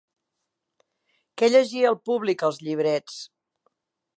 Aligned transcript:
Què 1.41 1.49
llegia 1.51 1.91
el 1.91 1.99
públic 2.09 2.47
als 2.49 2.61
llibrets? 2.69 3.19